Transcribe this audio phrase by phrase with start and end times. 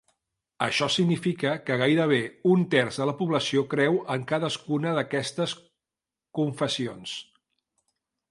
[0.67, 2.17] Això significa que gairebé
[2.53, 5.55] un terç de la població creu en cadascuna d'aquestes
[6.39, 7.17] confessions.